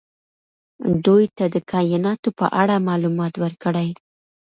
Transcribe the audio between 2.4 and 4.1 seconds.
اړه معلومات ورکړئ.